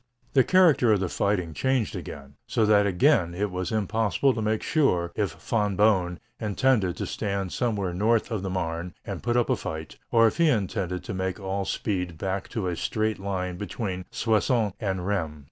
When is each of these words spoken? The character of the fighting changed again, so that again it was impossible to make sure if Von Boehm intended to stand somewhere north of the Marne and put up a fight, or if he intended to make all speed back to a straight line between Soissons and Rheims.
The 0.33 0.43
character 0.43 0.91
of 0.91 0.99
the 0.99 1.09
fighting 1.09 1.53
changed 1.53 1.95
again, 1.95 2.33
so 2.47 2.65
that 2.65 2.87
again 2.87 3.35
it 3.35 3.51
was 3.51 3.71
impossible 3.71 4.33
to 4.33 4.41
make 4.41 4.63
sure 4.63 5.11
if 5.15 5.33
Von 5.33 5.75
Boehm 5.75 6.17
intended 6.39 6.97
to 6.97 7.05
stand 7.05 7.53
somewhere 7.53 7.93
north 7.93 8.31
of 8.31 8.41
the 8.41 8.49
Marne 8.49 8.95
and 9.05 9.21
put 9.21 9.37
up 9.37 9.47
a 9.51 9.55
fight, 9.55 9.97
or 10.09 10.25
if 10.25 10.37
he 10.37 10.49
intended 10.49 11.03
to 11.03 11.13
make 11.13 11.39
all 11.39 11.65
speed 11.65 12.17
back 12.17 12.49
to 12.49 12.65
a 12.67 12.75
straight 12.75 13.19
line 13.19 13.57
between 13.57 14.05
Soissons 14.09 14.73
and 14.79 15.05
Rheims. 15.05 15.39